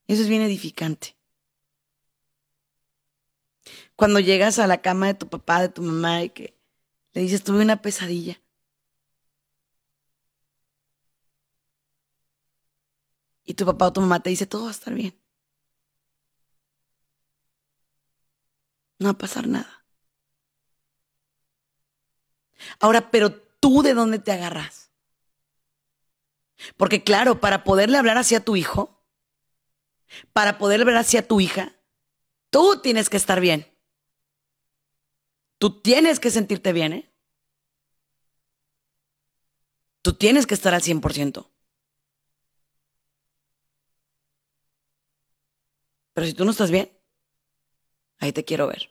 [0.08, 1.16] Eso es bien edificante.
[3.96, 6.58] Cuando llegas a la cama de tu papá, de tu mamá y que
[7.14, 8.42] le dices, tuve una pesadilla.
[13.46, 15.16] Y tu papá o tu mamá te dice, todo va a estar bien.
[19.00, 19.81] No va a pasar nada.
[22.80, 24.92] Ahora, pero tú de dónde te agarras?
[26.78, 29.04] Porque claro, para poderle hablar hacia tu hijo,
[30.34, 31.76] para poderle hablar hacia tu hija,
[32.50, 33.68] tú tienes que estar bien.
[35.58, 37.12] Tú tienes que sentirte bien, ¿eh?
[40.04, 41.52] Tú tienes que estar al 100%.
[46.14, 46.90] Pero si tú no estás bien,
[48.20, 48.91] ahí te quiero ver.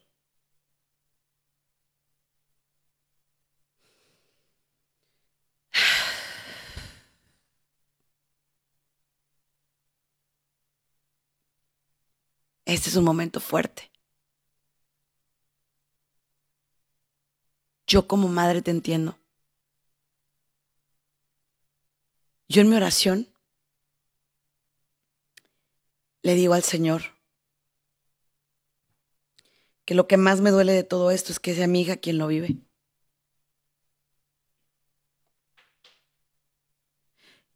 [12.71, 13.91] Este es un momento fuerte.
[17.85, 19.19] Yo como madre te entiendo.
[22.49, 23.27] Yo en mi oración
[26.23, 27.03] le digo al Señor
[29.85, 32.19] que lo que más me duele de todo esto es que sea mi hija quien
[32.19, 32.57] lo vive.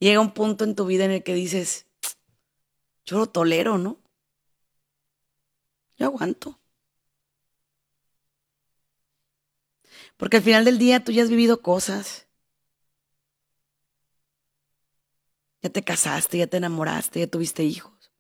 [0.00, 1.87] Llega un punto en tu vida en el que dices,
[3.05, 4.03] yo lo tolero, ¿no?
[5.96, 6.61] Yo aguanto.
[10.16, 12.26] Porque al final del día tú ya has vivido cosas.
[15.62, 18.12] Ya te casaste, ya te enamoraste, ya tuviste hijos.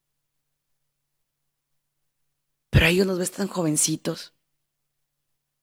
[2.70, 4.34] Pero a ellos los ves tan jovencitos,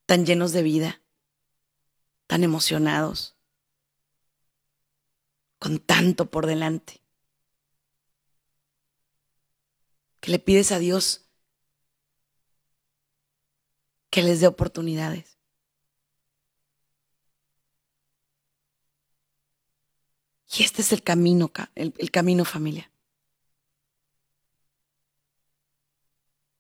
[0.06, 1.02] tan llenos de vida,
[2.28, 3.36] tan emocionados,
[5.60, 7.02] con tanto por delante,
[10.22, 11.21] que le pides a Dios
[14.12, 15.40] que les dé oportunidades.
[20.54, 22.92] Y este es el camino, el, el camino familia.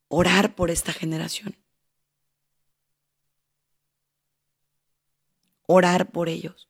[0.08, 1.58] Orar por esta generación.
[5.68, 6.70] Orar por ellos.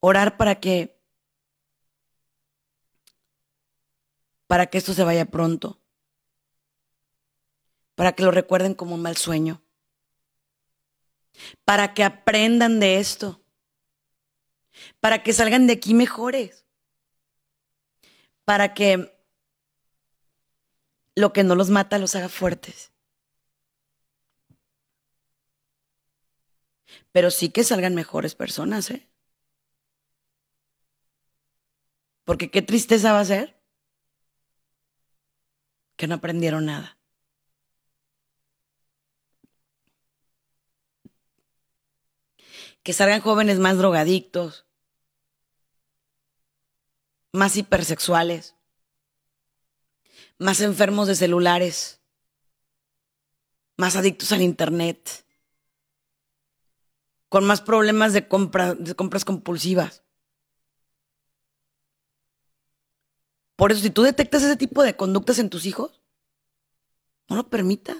[0.00, 0.98] Orar para que
[4.46, 5.83] para que esto se vaya pronto
[7.94, 9.62] para que lo recuerden como un mal sueño,
[11.64, 13.42] para que aprendan de esto,
[15.00, 16.66] para que salgan de aquí mejores,
[18.44, 19.12] para que
[21.14, 22.92] lo que no los mata los haga fuertes.
[27.12, 29.08] Pero sí que salgan mejores personas, ¿eh?
[32.24, 33.60] Porque qué tristeza va a ser
[35.96, 36.98] que no aprendieron nada.
[42.84, 44.66] Que salgan jóvenes más drogadictos,
[47.32, 48.54] más hipersexuales,
[50.38, 52.02] más enfermos de celulares,
[53.78, 55.24] más adictos al Internet,
[57.30, 60.04] con más problemas de, compra, de compras compulsivas.
[63.56, 66.02] Por eso, si tú detectas ese tipo de conductas en tus hijos,
[67.28, 67.96] no lo permitas.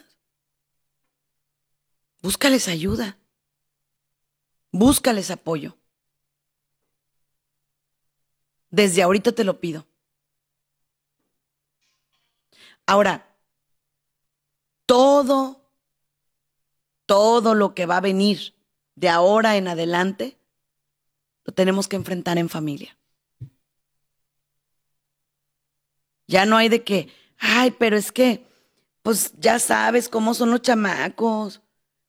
[2.20, 3.18] Búscales ayuda.
[4.74, 5.76] Búscales apoyo.
[8.70, 9.86] Desde ahorita te lo pido.
[12.84, 13.24] Ahora,
[14.84, 15.70] todo,
[17.06, 18.52] todo lo que va a venir
[18.96, 20.38] de ahora en adelante,
[21.44, 22.98] lo tenemos que enfrentar en familia.
[26.26, 28.44] Ya no hay de que, ay, pero es que,
[29.02, 31.60] pues ya sabes cómo son los chamacos.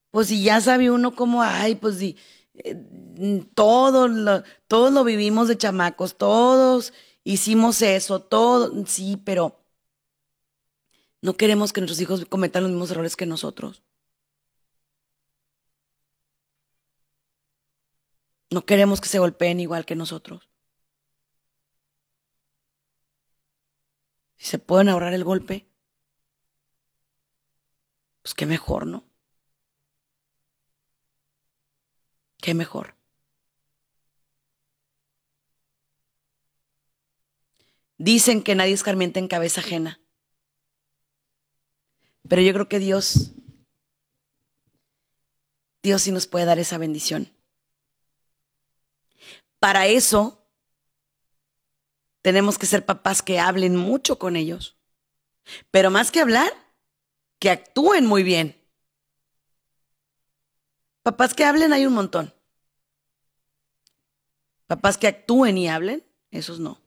[0.09, 2.17] Pues si ya sabe uno cómo, ay, pues si
[2.63, 6.93] eh, todo lo, todos lo vivimos de chamacos, todos
[7.23, 9.59] hicimos eso, todo, sí, pero
[11.21, 13.83] no queremos que nuestros hijos cometan los mismos errores que nosotros.
[18.49, 20.49] No queremos que se golpeen igual que nosotros.
[24.37, 25.67] Si se pueden ahorrar el golpe,
[28.21, 29.03] pues qué mejor, ¿no?
[32.45, 32.93] Qué mejor.
[37.97, 39.99] Dicen que nadie escarmienta en cabeza ajena.
[42.29, 43.31] Pero yo creo que Dios,
[45.81, 47.33] Dios sí nos puede dar esa bendición.
[49.57, 50.47] Para eso
[52.21, 54.77] tenemos que ser papás que hablen mucho con ellos.
[55.71, 56.53] Pero más que hablar,
[57.39, 58.63] que actúen muy bien.
[61.01, 62.34] Papás que hablen hay un montón.
[64.67, 66.81] Papás que actúen y hablen, esos no.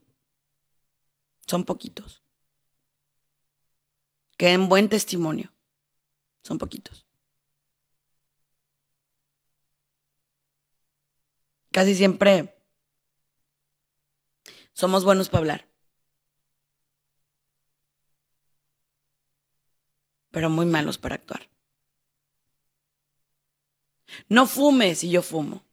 [1.46, 2.22] Son poquitos.
[4.36, 5.52] Que den buen testimonio.
[6.42, 7.06] Son poquitos.
[11.70, 12.54] Casi siempre
[14.72, 15.68] somos buenos para hablar.
[20.30, 21.48] Pero muy malos para actuar.
[24.28, 25.64] No fumes si yo fumo.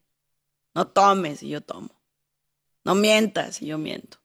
[0.74, 1.95] No tomes si yo tomo.
[2.86, 4.18] No mientas yo miento.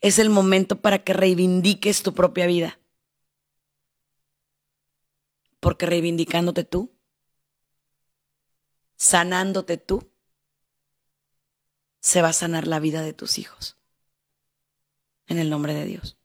[0.00, 2.80] Es el momento para que reivindiques tu propia vida.
[5.60, 6.92] Porque reivindicándote tú,
[8.96, 10.10] sanándote tú,
[12.00, 13.76] se va a sanar la vida de tus hijos.
[15.28, 16.18] En el nombre de Dios.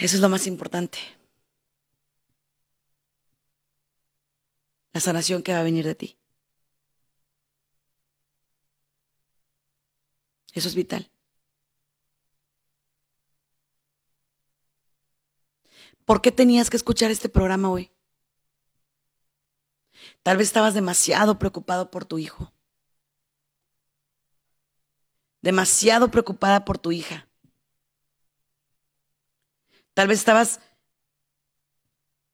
[0.00, 1.00] Eso es lo más importante.
[4.94, 6.18] La sanación que va a venir de ti.
[10.54, 11.10] Eso es vital.
[16.04, 17.90] ¿Por qué tenías que escuchar este programa hoy?
[20.22, 22.52] Tal vez estabas demasiado preocupado por tu hijo.
[25.42, 27.28] Demasiado preocupada por tu hija.
[29.94, 30.60] Tal vez estabas,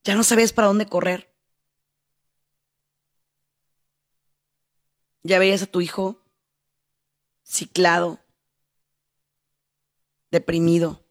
[0.04, 1.30] ya no sabías para dónde correr.
[5.22, 6.20] Ya veías a tu hijo
[7.44, 8.20] ciclado,
[10.30, 11.04] deprimido.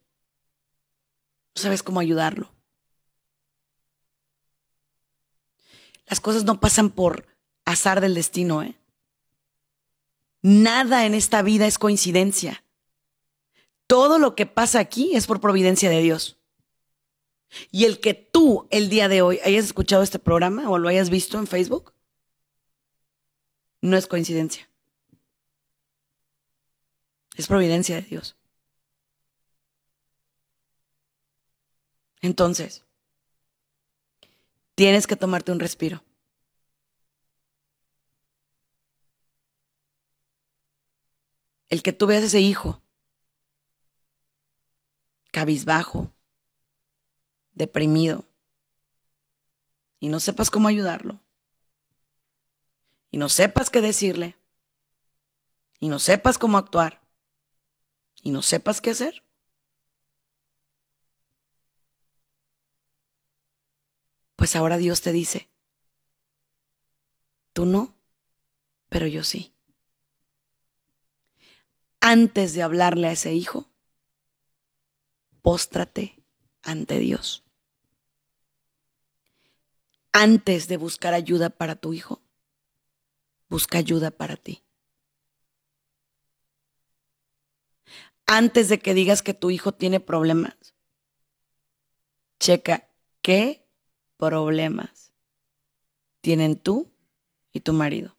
[1.55, 2.51] No sabes cómo ayudarlo.
[6.07, 7.28] Las cosas no pasan por
[7.66, 8.80] azar del destino, ¿eh?
[10.41, 12.64] Nada en esta vida es coincidencia.
[13.86, 16.38] Todo lo que pasa aquí es por providencia de Dios.
[17.72, 21.10] Y el que tú el día de hoy hayas escuchado este programa o lo hayas
[21.10, 21.93] visto en Facebook,
[23.82, 24.70] no es coincidencia.
[27.36, 28.36] Es providencia de Dios.
[32.22, 32.84] Entonces,
[34.80, 36.02] Tienes que tomarte un respiro.
[41.68, 42.82] El que tú veas ese hijo
[45.34, 46.14] cabizbajo,
[47.52, 48.24] deprimido,
[50.00, 51.20] y no sepas cómo ayudarlo,
[53.12, 54.38] y no sepas qué decirle,
[55.80, 57.01] y no sepas cómo actuar,
[58.22, 59.24] y no sepas qué hacer,
[64.39, 65.49] Pues ahora Dios te dice,
[67.51, 67.93] tú no,
[68.88, 69.53] pero yo sí.
[71.99, 73.70] Antes de hablarle a ese hijo,
[75.41, 76.24] póstrate
[76.62, 77.43] ante Dios.
[80.14, 82.22] Antes de buscar ayuda para tu hijo,
[83.50, 84.64] busca ayuda para ti.
[88.26, 90.76] Antes de que digas que tu hijo tiene problemas,
[92.39, 92.88] checa
[93.22, 93.68] qué
[94.18, 95.12] problemas
[96.22, 96.91] tienen tú
[97.52, 98.16] y tu marido.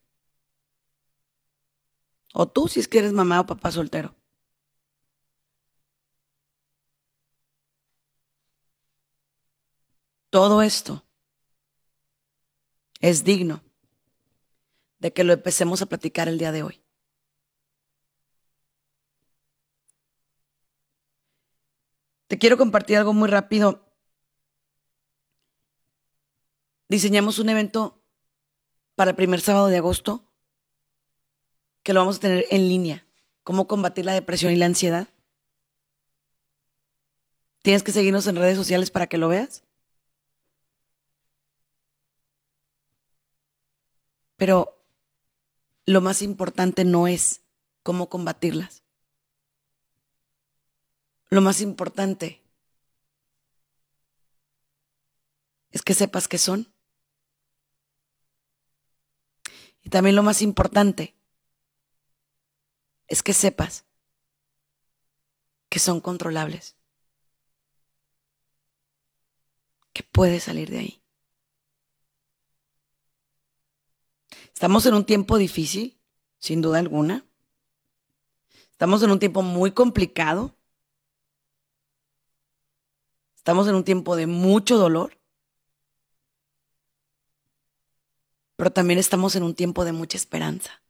[2.35, 4.15] O tú si es que eres mamá o papá soltero.
[10.31, 11.05] Todo esto
[13.01, 13.63] es digno
[15.01, 16.83] de que lo empecemos a platicar el día de hoy.
[22.29, 23.85] Te quiero compartir algo muy rápido.
[26.89, 28.05] Diseñamos un evento
[28.95, 30.25] para el primer sábado de agosto
[31.83, 33.07] que lo vamos a tener en línea.
[33.43, 35.09] Cómo combatir la depresión y la ansiedad.
[37.63, 39.65] Tienes que seguirnos en redes sociales para que lo veas.
[44.37, 44.80] Pero
[45.91, 47.43] lo más importante no es
[47.83, 48.85] cómo combatirlas.
[51.31, 52.43] Lo más importante
[55.71, 56.73] es que sepas qué son.
[59.83, 61.17] Y también lo más importante
[63.09, 63.85] es que sepas
[65.69, 66.77] que son controlables,
[69.93, 71.00] que puedes salir de ahí.
[74.61, 75.99] Estamos en un tiempo difícil,
[76.39, 77.25] sin duda alguna.
[78.73, 80.55] Estamos en un tiempo muy complicado.
[83.35, 85.19] Estamos en un tiempo de mucho dolor,
[88.57, 90.83] pero también estamos en un tiempo de mucha esperanza.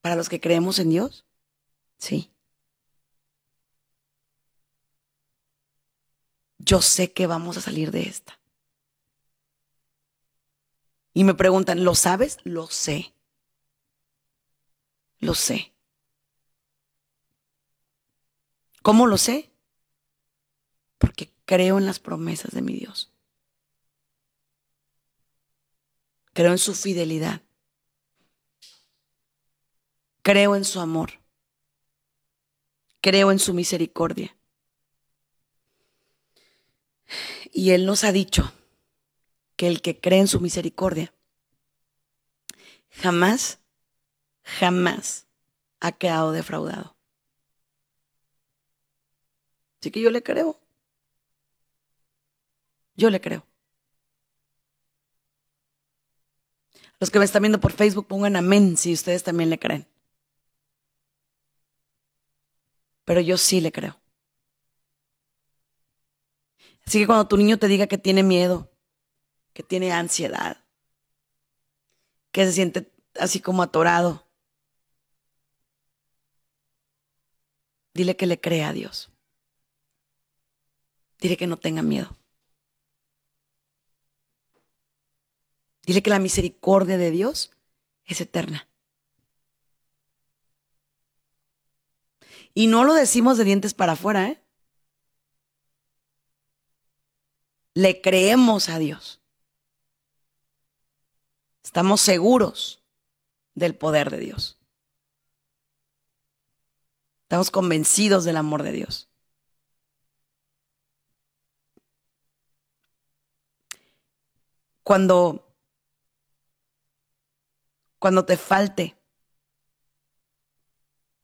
[0.00, 1.26] Para los que creemos en Dios,
[1.96, 2.32] sí.
[6.58, 8.39] Yo sé que vamos a salir de esta.
[11.20, 12.38] Y me preguntan, ¿lo sabes?
[12.44, 13.12] Lo sé.
[15.18, 15.74] Lo sé.
[18.80, 19.52] ¿Cómo lo sé?
[20.96, 23.12] porque creo en las promesas de mi Dios.
[26.32, 27.42] Creo en su fidelidad.
[30.22, 31.20] Creo en su amor.
[33.02, 34.34] Creo en su misericordia.
[37.52, 38.54] Y Él nos ha dicho
[39.60, 41.12] que el que cree en su misericordia
[42.88, 43.60] jamás,
[44.42, 45.26] jamás
[45.80, 46.96] ha quedado defraudado.
[49.78, 50.58] Así que yo le creo.
[52.94, 53.46] Yo le creo.
[56.98, 59.86] Los que me están viendo por Facebook pongan amén si ustedes también le creen.
[63.04, 64.00] Pero yo sí le creo.
[66.86, 68.69] Así que cuando tu niño te diga que tiene miedo,
[69.60, 70.64] que tiene ansiedad,
[72.32, 74.26] que se siente así como atorado,
[77.92, 79.10] dile que le crea a Dios.
[81.18, 82.16] Dile que no tenga miedo.
[85.82, 87.50] Dile que la misericordia de Dios
[88.06, 88.66] es eterna.
[92.54, 94.42] Y no lo decimos de dientes para afuera, ¿eh?
[97.74, 99.19] Le creemos a Dios.
[101.62, 102.82] Estamos seguros
[103.54, 104.58] del poder de Dios.
[107.22, 109.08] Estamos convencidos del amor de Dios.
[114.82, 115.46] Cuando
[118.00, 118.96] cuando te falte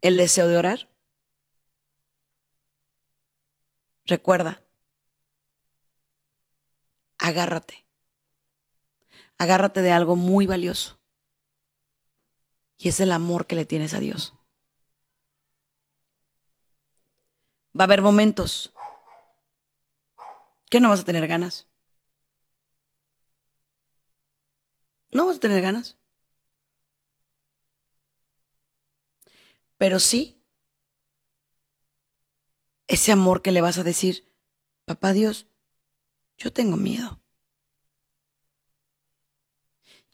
[0.03, 0.91] el deseo de orar,
[4.05, 4.63] recuerda,
[7.19, 7.86] agárrate,
[9.39, 10.99] agárrate de algo muy valioso
[12.79, 14.35] y es el amor que le tienes a Dios.
[17.79, 18.73] Va a haber momentos
[20.71, 21.69] que no vas a tener ganas.
[25.13, 25.99] No vas a tener ganas.
[29.79, 30.43] pero sí
[32.89, 34.33] ese amor que le vas a decir,
[34.85, 35.49] papá Dios,
[36.39, 37.21] yo tengo miedo.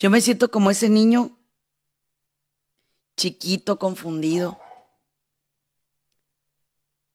[0.03, 1.39] Yo me siento como ese niño
[3.17, 4.61] chiquito, confundido,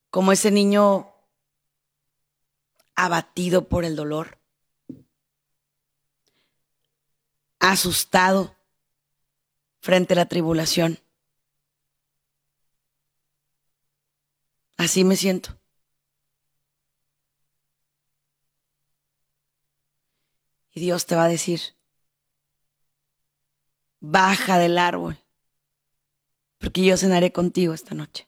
[0.10, 1.14] como ese niño
[2.96, 4.40] abatido por el dolor,
[7.60, 8.56] asustado
[9.82, 10.98] frente a la tribulación.
[14.78, 15.60] Así me siento.
[20.74, 21.77] Y Dios te va a decir,
[24.00, 25.18] baja del árbol,
[26.58, 28.28] porque yo cenaré contigo esta noche,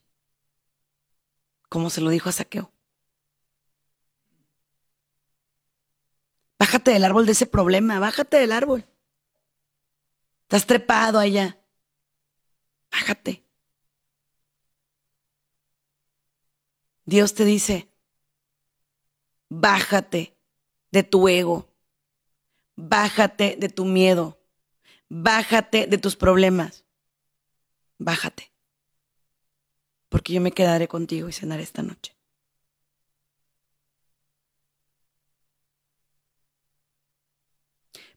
[1.69, 2.71] como se lo dijo a Saqueo.
[6.57, 8.85] Bájate del árbol de ese problema, bájate del árbol.
[10.43, 11.59] Estás trepado allá,
[12.91, 13.45] Bájate.
[17.05, 17.91] Dios te dice,
[19.49, 20.37] bájate
[20.91, 21.73] de tu ego,
[22.75, 24.38] bájate de tu miedo,
[25.09, 26.85] bájate de tus problemas,
[27.97, 28.51] bájate,
[30.07, 32.15] porque yo me quedaré contigo y cenaré esta noche.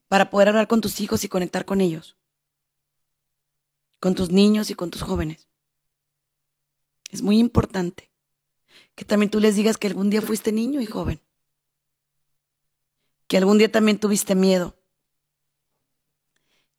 [0.07, 2.19] Para poder hablar con tus hijos y conectar con ellos,
[3.99, 5.49] con tus niños y con tus jóvenes.
[7.09, 8.11] Es muy importante
[8.95, 11.23] que también tú les digas que algún día fuiste niño y joven.
[13.27, 14.77] Que algún día también tuviste miedo.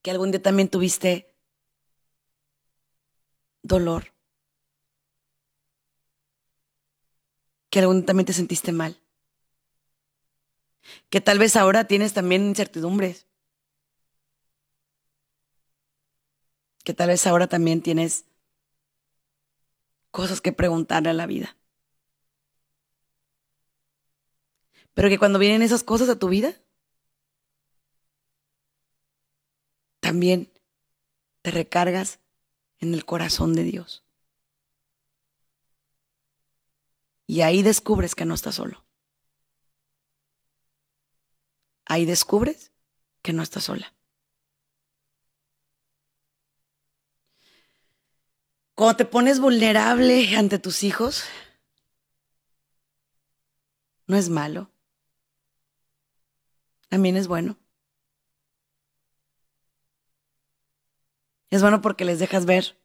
[0.03, 1.33] Que algún día también tuviste
[3.63, 4.13] dolor.
[7.71, 9.01] Que algún día también te sentiste mal.
[11.09, 13.27] Que tal vez ahora tienes también incertidumbres.
[16.83, 18.25] Que tal vez ahora también tienes
[20.11, 21.57] cosas que preguntarle a la vida.
[24.93, 26.62] Pero que cuando vienen esas cosas a tu vida,
[30.13, 30.53] también
[31.41, 32.19] te recargas
[32.77, 34.03] en el corazón de Dios.
[37.25, 38.85] Y ahí descubres que no estás solo.
[41.85, 42.71] Ahí descubres
[43.23, 43.91] que no estás sola.
[48.75, 51.23] Cuando te pones vulnerable ante tus hijos,
[54.05, 54.69] no es malo
[56.93, 57.57] también es bueno.
[61.53, 62.75] Es bueno porque les dejas ver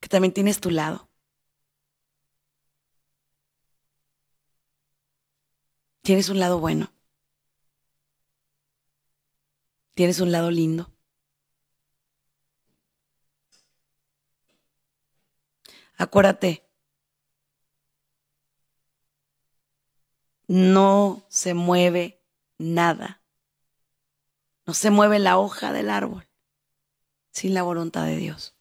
[0.00, 1.10] que también tienes tu lado.
[6.00, 6.90] Tienes un lado bueno.
[9.92, 10.90] Tienes un lado lindo.
[15.98, 16.64] Acuérdate
[20.48, 22.22] no se mueve
[22.56, 23.23] nada.
[24.66, 26.26] No se mueve la hoja del árbol
[27.30, 28.54] sin la voluntad de Dios.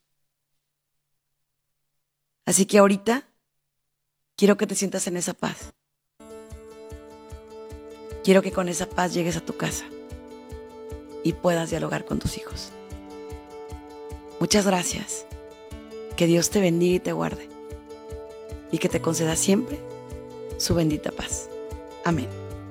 [2.45, 3.27] Así que ahorita
[4.35, 5.73] quiero que te sientas en esa paz.
[8.23, 9.85] Quiero que con esa paz llegues a tu casa
[11.23, 12.71] y puedas dialogar con tus hijos.
[14.39, 15.25] Muchas gracias.
[16.17, 17.49] Que Dios te bendiga y te guarde.
[18.71, 19.79] Y que te conceda siempre
[20.57, 21.49] su bendita paz.
[22.03, 22.42] Amén.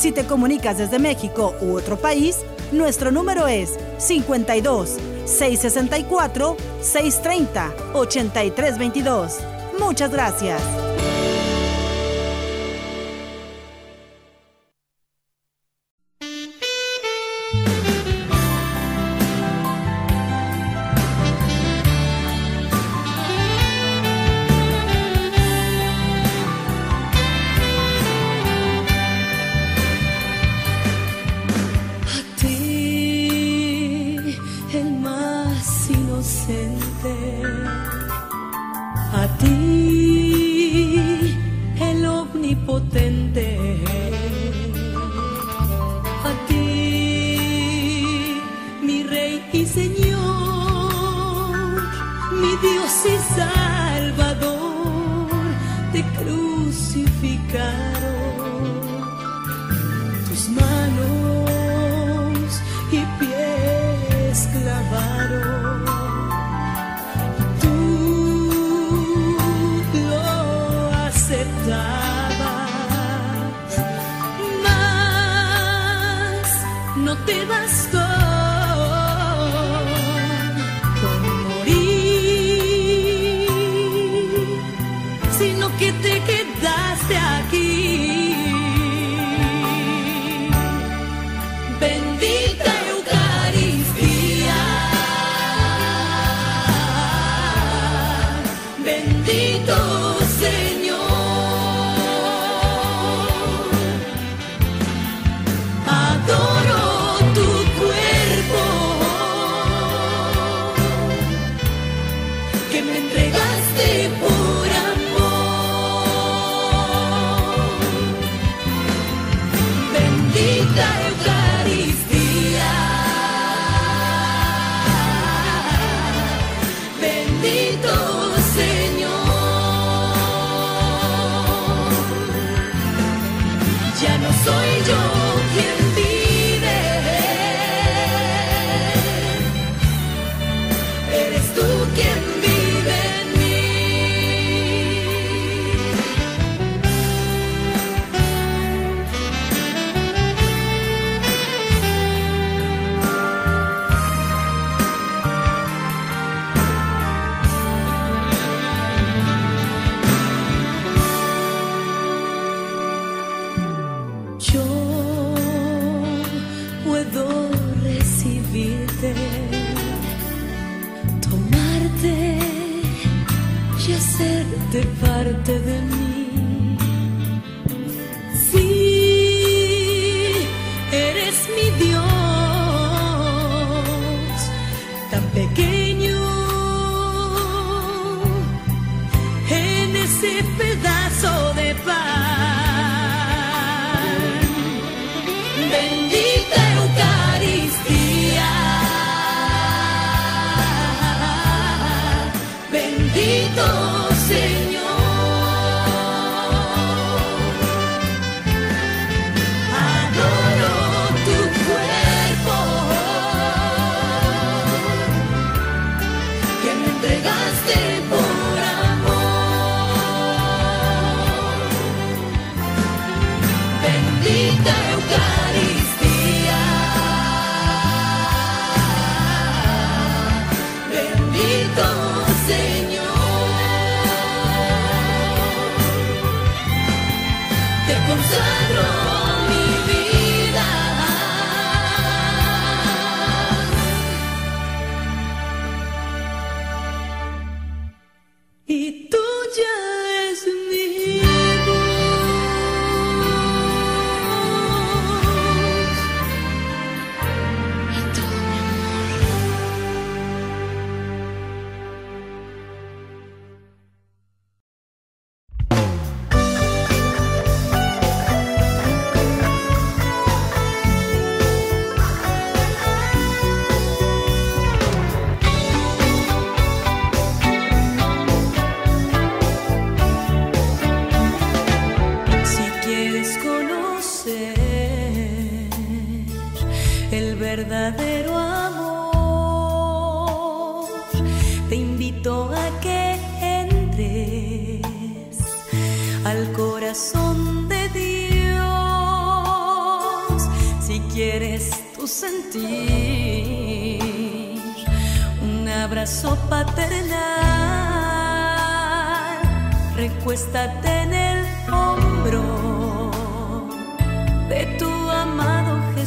[0.00, 2.38] Si te comunicas desde México u otro país,
[2.72, 4.96] nuestro número es 52
[5.26, 9.40] 664 630 8322.
[9.78, 10.89] Muchas gracias.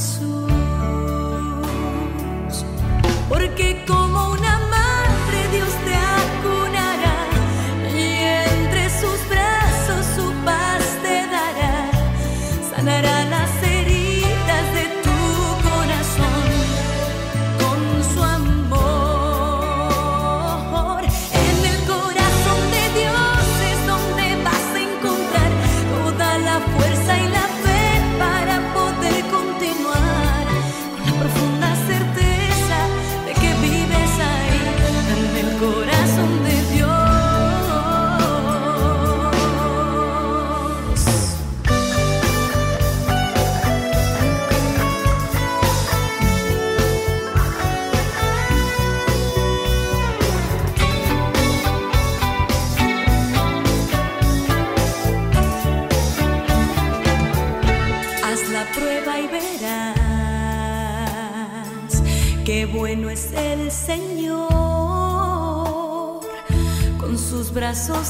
[0.04, 0.52] Jesús,
[3.30, 4.53] porque como una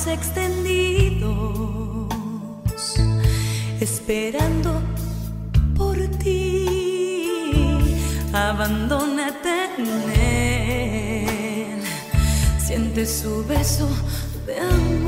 [0.05, 1.33] extendidos,
[3.79, 4.79] esperando
[5.75, 6.67] por ti.
[8.31, 9.87] Abandónate en
[10.21, 11.81] él,
[12.59, 13.87] siente su beso
[14.45, 15.02] de amor